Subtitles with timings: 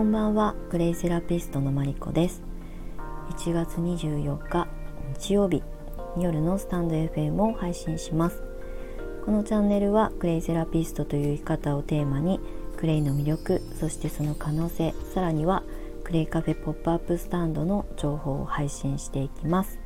[0.00, 0.54] こんばんは。
[0.70, 2.40] グレイセラピストのマリコです。
[3.36, 4.66] 1月24日
[5.18, 5.62] 日曜日。
[6.16, 8.42] 夜のスタンド FM を配信します。
[9.26, 12.40] このチャンネルはグレイセラピストという生き方をテーマに
[12.78, 15.64] クレイの魅力そしてその可能性さらには
[16.02, 19.80] クレイカフェポップアップスタンドの情報を配信していきます。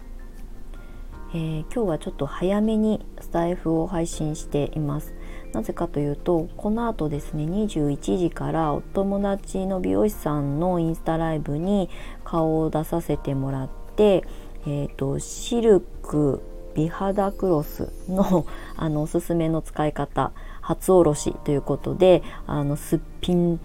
[1.34, 5.12] えー、今日はちょっと早めにスタイフを配信しています。
[5.54, 11.88] なぜかというとこの後ですね21時からお友達の美容師さんのインスタライブに
[12.24, 14.24] 顔を出させてもらって、
[14.66, 16.42] えーと、シルク
[16.74, 18.46] 美肌クロスの
[18.76, 23.60] あのおすすめの使い方初おろしということであのすっぴん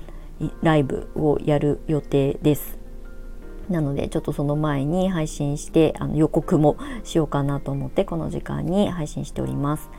[0.61, 2.77] ライブをやる予定です
[3.67, 9.89] なのでちょっとその前に配信してあの予告もしようかなと思ってこの時間に配信しております。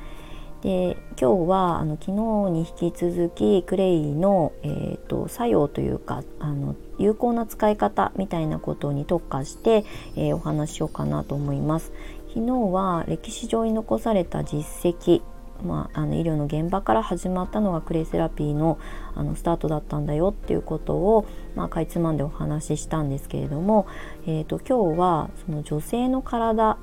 [0.63, 2.13] で今日はあの昨日
[2.51, 9.85] に引き続きクレイの、えーと、作用というかあの有効な使い方みたいなことに特化して、
[10.17, 11.93] えー、お話ししようかなと思います。
[12.29, 14.63] 昨日は歴史上に残された実
[14.95, 15.23] 績
[15.63, 18.79] まあ、あの医療の現場から始まったのがクレイセラピーの
[19.15, 23.87] あのスタートだったんだよっていうことを、まあ、かいつまんでお話ししたんですけれども、
[24.27, 26.79] えーと、今日はその女性の体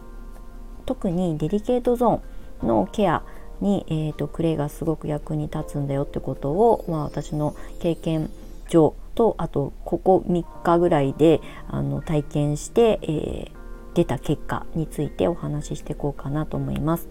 [0.85, 3.23] 特にデリケートゾーンのケア
[3.61, 8.29] に、えーと、クレイがすごく役に立つんだよってことを、まあ、私の経験
[8.69, 13.51] 上とあとここ3日ぐらいであの体験して、えー、
[13.95, 17.07] 出た結果についてお話ししていこうかなと思います。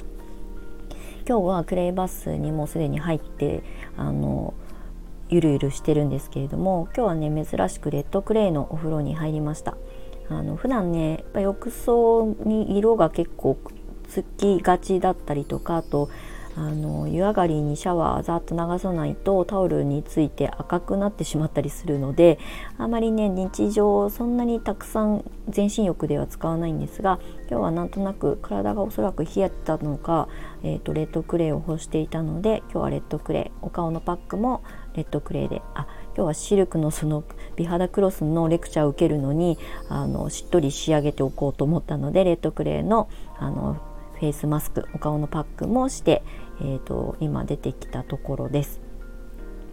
[1.28, 3.64] 今日はクレイバスにもうすでに入って
[3.96, 4.54] あの
[5.28, 9.76] ゆるゆるしてるんですけれども今日はね珍しくレッドクレイのお風呂に入りました
[10.28, 13.58] あの普段ねやっぱ浴槽に色が結構
[14.08, 16.08] つきがちだったりとかあと
[16.56, 22.38] あの湯上がりにシャワーざっと流さないとタオルについて赤くなってしまったりするので
[22.78, 30.28] あまりね日常そんなにたくさん全身浴では使わないんですが今日はなんとなく体がおそらく冷えたのか、
[30.62, 34.64] えーと、レッドクレイを干していたので今日はレッドクレイお顔のパックも
[34.94, 37.22] レッドクレイであ今日はシルクのその
[37.56, 39.58] 美肌クロスのレクチャーを受けるのに
[39.90, 43.76] あのしっとり仕上げておこうと思ったのでレッドクレイのあの
[44.18, 46.22] フェイスマスクお顔のパックもして、
[46.60, 48.80] えーと、今出てきたところです。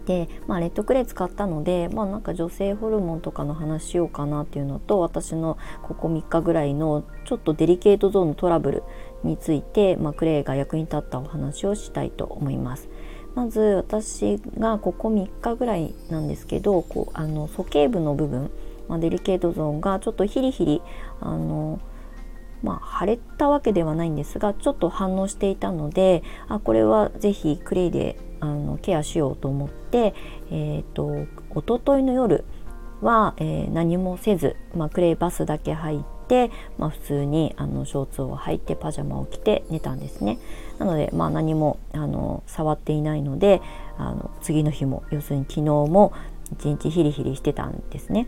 [0.06, 8.82] で、まあ、レッドクレイ使ったので、まあ、なんか女性ホルモンとかの話しようかなっていうのと私のここ3日ぐらいのちょっとデリケートゾーンのトラブル
[9.22, 12.88] について、まあ、クレイが役に立ったお話をしたいと思います。
[13.34, 18.50] まず私がここ3日ぐらいなんですけどこうあの鼠径部の部分、
[18.88, 20.82] まあ、デリケートゾーンがちょっとヒリヒリ
[21.20, 21.80] あの
[22.64, 30.14] まあ、腫れたわけではないんですがちょっと反応していたのであこれは是非クレイであのケアしようと思って、
[30.50, 32.44] えーと、と一昨日の夜
[33.00, 40.38] は、えー、何もせず、まあ、クレイバスだけ入って、まあ、普通にあのショーツを履いてパジャマを着て寝たんですね。
[40.78, 43.60] なので、まあ、何もあの触っていないので
[43.98, 46.12] あの次の日も要するに昨日も
[46.52, 48.26] 一日ヒリヒリしてたんですね。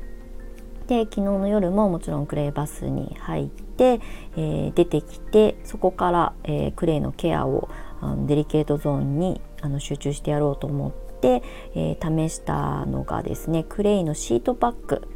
[0.86, 4.00] で昨日の夜ももちろんクレイバスに入って、
[4.36, 7.68] えー、出てきてそこから、えー、クレイのケアを
[8.00, 11.42] あのデリケートゾーンにあの集中してやろうと思って、
[11.74, 15.08] えー、試したのがですねクレイのシートパック、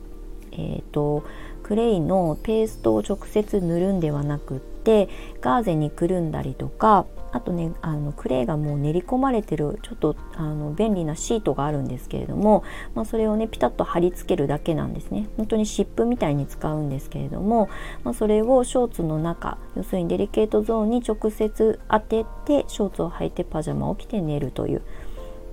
[0.52, 1.24] えーと、
[1.62, 5.08] クレイのペーストを直接塗るんではなくって
[5.40, 12.64] ガーゼにくるんだりとかあとねあのクレイがもう練り込まれてるちょっとあの便利なシートがあるんですけれども、
[12.94, 17.68] まあ、それをねピタッと貼り付けるだけなんですね本当に湿布みたいに使うんですけれども、
[18.04, 24.82] まあ、それをショーツの中要するにデリケートゾーンに直接当ててショーツを履いてパジャマを着て寝るという。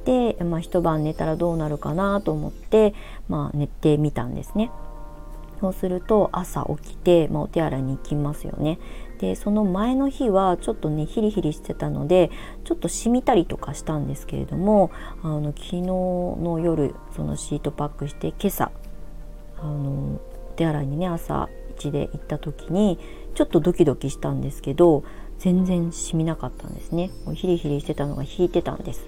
[0.06, 2.94] で、まあ、一晩寝たらどうなるかなと思って、
[3.28, 4.72] まあ、寝てみたんですね。
[5.60, 8.80] そうすると朝起きて、まあ、お手洗いに行きますよね。
[9.20, 12.30] でその前の日はちょっとねヒリヒリしてたので
[12.64, 14.92] ちょっと染みたりとかしたんですけれども
[15.24, 18.72] あの昨日の夜そのシートパックして今朝
[19.60, 20.20] あの
[20.56, 23.00] 手洗いにね朝一で行った時に
[23.36, 25.04] ちょっとドキドキしたんですけど
[25.40, 27.12] 全然染みなかったんですね。
[27.26, 29.08] もうヒリヒリしてたのが引いてたんです。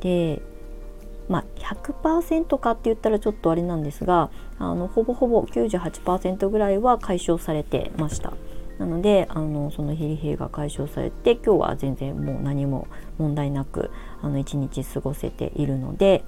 [0.00, 0.42] で
[1.28, 8.32] まあ100%かって言ったらちょっとあれなんですがあのほぼほぼ98%ぐらいは解消されてました。
[8.78, 12.88] なのであのそのヒリヒリが解消されて今日は全然もう何も
[13.18, 13.90] 問題なく
[14.20, 16.24] あの一日過ごせているので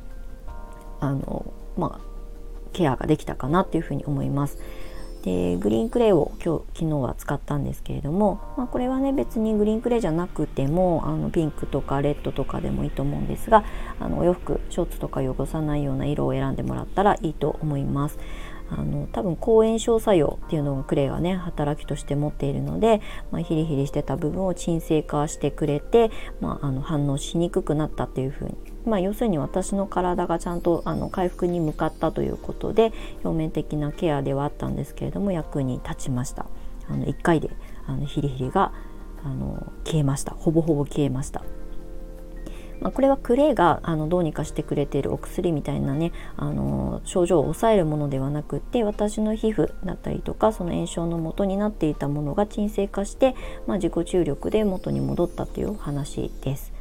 [1.00, 2.16] あのまあ
[2.72, 4.58] ケアができたかなっていうふうに思います。
[5.26, 13.64] でグリーンクレイを今日昨日は使ったんですけれども、まあ、これはね別にグリーンクレイじゃなくてもあのピンクとかレッドとかでもいいと思うんですが
[13.98, 18.20] あのお洋服ショーツとか汚さないような色を選んでもらったらいいと思います。
[18.70, 26.10] あの多分抗炎症作用っていうのがクレイがね働きとして持っているので、まあ、ヒリヒリしてた部分を鎮静化してくれて、
[26.40, 28.56] まあ、あの反応しにくくなったっていう風に。
[28.84, 32.92] まあ、要するに私の体がちゃんとあの回復に向かったということで
[33.24, 36.46] 表面的なケアではあったんですけれども役に立ちました。
[36.88, 37.50] あの1回で
[37.86, 38.72] あのヒリヒリが
[39.24, 40.32] あの消えました。
[40.32, 41.42] ほぼほぼ消えました。
[42.80, 53.34] まあ、これはクレイがあのどうにかしてくれているお薬みたいなねあの症状を抑えるものではなくって私の皮膚だったりとかその炎症の元になっていたものが鎮静化して、
[53.66, 56.76] まあ、自己注力で元に戻ったという話です。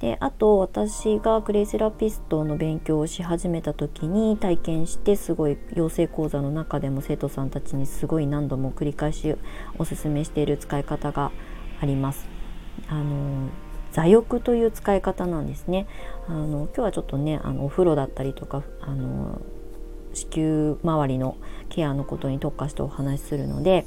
[0.00, 9.34] であと私がクレイセラピストの勉強をし始めた時に体験してすごい養成講座の中でも生徒さんたちにすごい何度も繰り返し
[9.76, 11.32] おすすめしている使い方が
[11.80, 12.28] あります。
[12.88, 13.48] あの
[13.92, 15.86] 座浴という使い方なんですね。
[16.28, 19.40] あの今日はちょっとねあのお風呂だったりとかあの
[20.12, 21.36] 子宮周りの
[21.68, 23.86] ケアのことに特化してお話しするので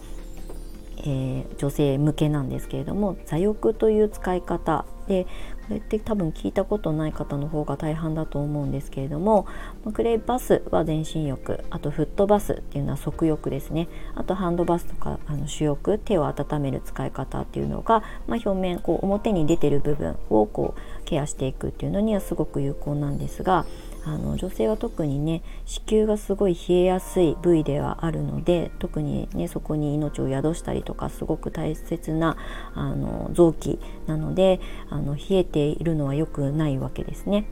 [1.03, 5.27] えー、女性向けなんですけれども座浴という使い方で
[5.67, 9.45] これって多分聞いたことない方の方が大半だと思うんですけれども
[9.93, 13.89] クレイバスは全身浴あとフットバスっていうのは側浴ですね。
[14.15, 23.65] あとハンドバスとかあの主浴手を温める使い方っていうのが、まあ、表面こう表に出てる部分をこうケアしていくっていうのにはすごく有効なんですが
[24.03, 32.37] あの女性は特にね子宮がすごい冷えやすい部位ではあるので特にねそこに命を宿したりとかすごく大切な
[32.73, 34.59] あの臓器なので
[34.89, 37.45] あの冷えているのは良くないわけですね。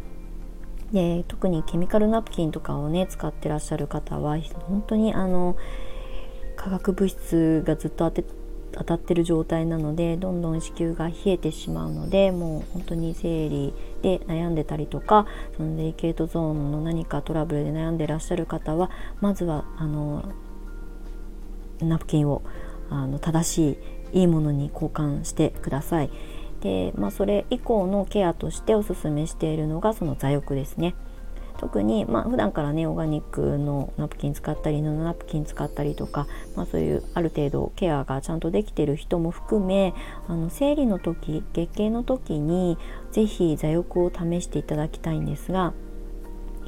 [0.92, 5.56] で特にケミカルナプキンとかをね使ってらっしゃる方は本当にあの
[6.56, 8.26] 化学物質がずっと当て
[8.72, 15.28] 当たってる状態なのでどんどん子宮が冷えてしまうのでもう本当に生理で悩んでたりとか
[15.58, 20.32] そのデリケートゾーンの何かトラブルで悩んでらっしゃる方はまずはあの
[21.82, 22.42] ナプキンを
[22.90, 23.78] あの正しい
[24.12, 26.10] いいものに交換してください。
[26.62, 30.96] で、まあ、それ以降のケアとしておすすめしているのがその座浴ですね。
[31.60, 36.26] 特にまあ普段からねオーガニックのナプキン使ったり布ナプキン使ったりとか、
[36.56, 39.94] まあ、そういうある程度ケアがちゃんとできてる人も含め
[40.28, 42.78] あの生理の時月経の時に
[43.12, 45.74] 是非座浴を試していただきたいんですが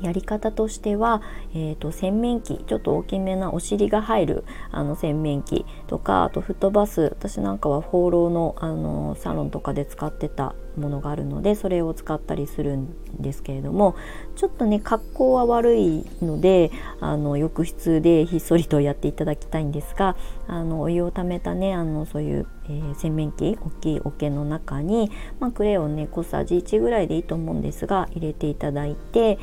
[0.02, 1.22] やり方としては、
[1.54, 12.88] えーと、洗面器ちょっと大きめなお尻が入るあの洗面器とかあとフットバス私なんかは放浪のあのサロンとかで使ってたものがあるのでそれを使ったりするん
[13.20, 13.96] ですけれども
[14.36, 20.16] ちょっとね格好は悪いのであの浴室でひっそりとやっていただきたいんですが
[20.48, 29.40] あのお湯をためたねあのそういう、えー、洗面器大きい桶の中に、まあ、クレヨンね小さじ1ぐらいでいいと思うんですが入れていただいて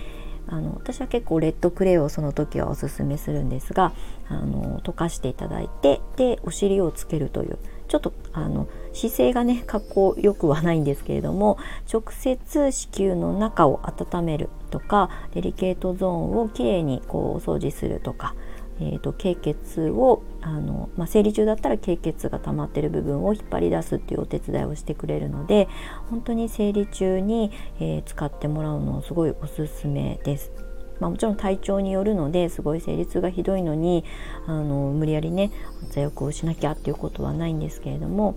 [0.51, 3.93] あの私は結構レッドクレイをその時はおすすめするんですが
[4.29, 11.59] あの溶かしていただいてでお尻をつけるというちょっとあの姿勢がね格好よくはないんですけれども
[11.93, 18.35] 直接子宮の中を温めるとかデリケートゾーンをきれいにこうお掃除するとか
[18.81, 25.69] えーと、経血をあの、まあ、生理中だったら経血が溜まってる部分を引っ張り出すっていうお手伝いをしてくれるので
[26.11, 30.68] 本当に生理中に、えー、使ってもらうのをすごいおすすめです。
[31.01, 34.05] まあ、もちろん体調によるのですごい生理痛がひどいのに
[34.47, 35.51] あの無理やりね
[35.91, 38.37] 座浴をしなきゃっていうことはないんですけれども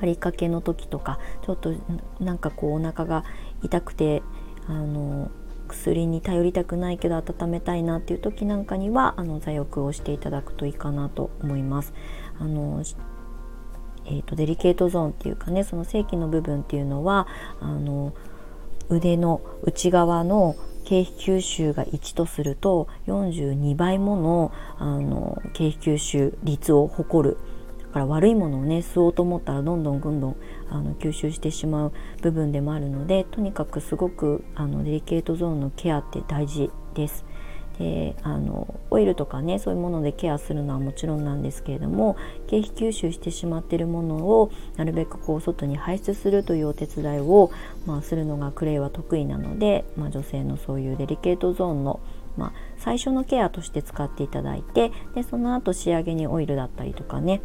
[0.00, 1.74] 張りかけの時とかちょっと
[2.20, 3.24] なんかこうお腹が
[3.62, 4.22] 痛くて
[4.66, 5.30] あの
[5.68, 11.94] 薬に頼りたくないけど温めたいなっていう時なんかにはあの座浴をしていただくといいかなと思います。
[12.38, 12.82] あの
[14.06, 17.26] えーと、デリケートゾーンっていうかねその正規の部分っていうのは
[17.60, 18.12] あの
[18.90, 27.36] 腕の内側の経費吸収が1とすると42倍ものあの経費吸収率を誇る
[27.78, 30.36] だから悪いものをね吸おうと思ったらどんどんどんどん
[30.70, 37.24] あの吸収してしまう部分でもあるのでとにかくすごくあのデリケートゾーンのケアって大事です。
[37.78, 42.16] であのオイルとかねそういうものでケアするのはもちろんなんですけれども
[42.46, 47.50] 経費吸収してしまっているものをなるべくこう外に排出するというお手伝いを、
[47.86, 52.00] まあ、するのがクレイは得意なので、まあ、女性のそういうデリケートゾーンの
[52.36, 57.40] まあ、最初のケアとして使っていただいてでその後仕上げにオイルだったりとかね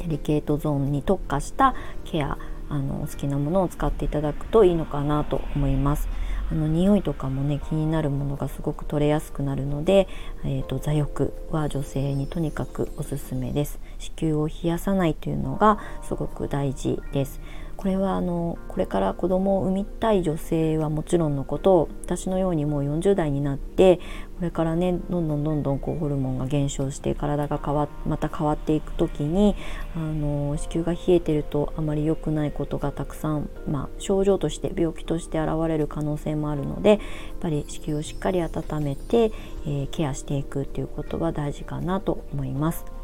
[0.00, 2.36] デリケートゾーンに特化したケア
[2.68, 6.08] あのお好きなものを使っていただくといいのかなと思います。
[6.52, 10.06] あの匂いとかもね気になるものがすごく取れやすくなるので、
[10.44, 13.80] えーと、座浴は女性にとにかくおすすめです。
[13.98, 17.40] 子宮を冷やさないというのがすごく大事です。
[17.82, 23.96] これはあのこれから子供を産みたい女性はもちろんのこと私のようにもう40代になって
[24.36, 29.56] これからねどんどんどんどんこうホルモンが減少して体が変わまた変わっていく時に
[29.96, 37.00] あの子宮が冷えてるとあまり良くないことがたくさん、まあ、症状として病気として現れる可能性もあるのでやっ
[37.40, 39.32] ぱり子宮をしっかり温めて、
[39.66, 43.01] えー、ケアしていくっていうことは大事かなと思います。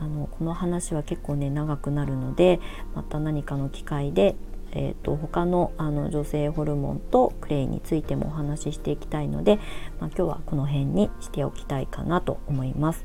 [0.00, 2.58] あのこの話は結構ね長くなるので
[2.94, 4.34] また何かの機会で、
[4.72, 9.56] えーと、他のあの女性ホルモンとクレイについてもお話ししていきたいので、
[10.00, 13.04] まあ、今日はこの辺にしておきたいかなと思います。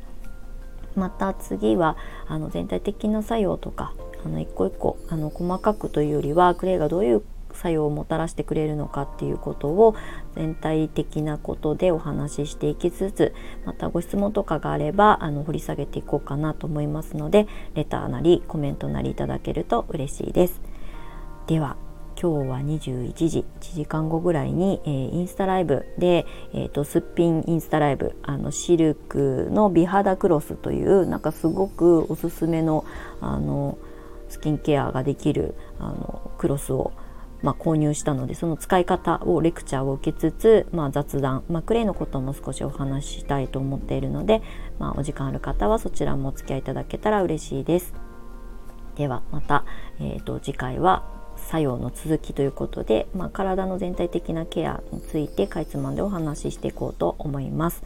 [0.96, 1.98] また次は
[2.28, 3.94] あの全体的な作用とか
[4.26, 7.22] あの一個一個あの細かくというよりはクレイがどういう
[7.56, 9.96] 作用をもたらしてくれるのかっていうことを
[10.36, 13.34] 全体的なことでお話ししていきつつ
[13.66, 20.62] またご質問とかがあればあの掘り下げていこうかなと思いますのでレターなりコメントなりいただけると嬉しいです。
[21.48, 21.78] では
[22.22, 32.86] 今日は21時1時間後ぐらいに、えー、インスタライブで、えーと、すっぴんインスタライブあのシルクの美肌クロスというなんかすごくおすすめの
[33.20, 33.78] あの
[34.30, 36.94] スキンケアができるあのクロスを
[37.42, 44.42] まあ、購入したのでその使い方をレクチャーを受けつつ、まあ、雑談、まあ、クレイのことも少しお話ししたいと思っているので、
[44.80, 47.94] まあ、お時間ある方はそちらもお付き合いいただけたら嬉しいです。
[48.96, 49.66] ではまた、
[50.00, 51.04] えーと、次回は
[51.38, 57.84] 作用の続きということで、まあ、体の全体的なケアについてかいつまんでお話ししていこうと思います。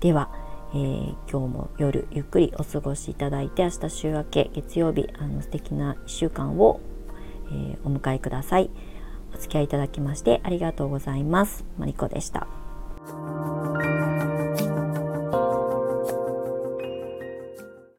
[0.00, 0.30] では、
[0.72, 6.80] えー、今日も夜ゆっくりお過ごしいただいて明日週明け月曜日あの素敵な1週間を
[7.52, 8.70] えー、お迎えください。
[9.34, 11.64] お付き合いいただきましてありがとうございます。
[11.78, 12.46] マリコでした。